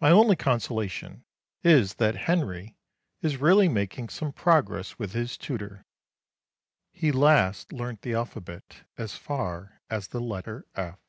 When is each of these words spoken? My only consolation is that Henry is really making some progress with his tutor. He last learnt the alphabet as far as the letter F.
My 0.00 0.12
only 0.12 0.36
consolation 0.36 1.24
is 1.64 1.94
that 1.94 2.14
Henry 2.28 2.76
is 3.20 3.38
really 3.38 3.68
making 3.68 4.08
some 4.10 4.32
progress 4.32 4.96
with 4.96 5.10
his 5.12 5.36
tutor. 5.36 5.84
He 6.92 7.10
last 7.10 7.72
learnt 7.72 8.02
the 8.02 8.14
alphabet 8.14 8.84
as 8.96 9.16
far 9.16 9.80
as 9.90 10.06
the 10.06 10.20
letter 10.20 10.66
F. 10.76 11.00